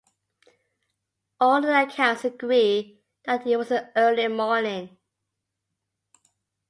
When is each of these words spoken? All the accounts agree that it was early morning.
All 1.39 1.61
the 1.61 1.79
accounts 1.83 2.25
agree 2.25 3.03
that 3.25 3.45
it 3.45 3.55
was 3.57 3.71
early 3.95 4.27
morning. 4.29 4.97